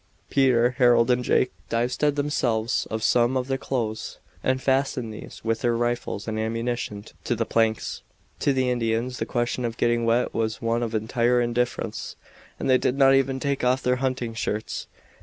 Peter, 0.31 0.71
Harold, 0.79 1.11
and 1.11 1.23
Jake 1.23 1.51
divested 1.69 2.15
themselves 2.15 2.87
of 2.89 3.03
some 3.03 3.37
of 3.37 3.47
their 3.47 3.59
clothes 3.59 4.17
and 4.43 4.59
fastened 4.59 5.13
these 5.13 5.39
with 5.43 5.61
their 5.61 5.75
rifles 5.75 6.27
and 6.27 6.39
ammunition 6.39 7.05
to 7.23 7.35
the 7.35 7.45
planks. 7.45 8.01
To 8.39 8.51
the 8.51 8.71
Indians 8.71 9.19
the 9.19 9.27
question 9.27 9.63
of 9.63 9.77
getting 9.77 10.03
wet 10.03 10.33
was 10.33 10.59
one 10.59 10.81
of 10.81 10.95
entire 10.95 11.39
indifference, 11.39 12.15
and 12.59 12.67
they 12.67 12.79
did 12.79 12.97
not 12.97 13.13
even 13.13 13.39
take 13.39 13.63
off 13.63 13.83
their 13.83 13.97
hunting 13.97 14.33
shirts. 14.33 14.87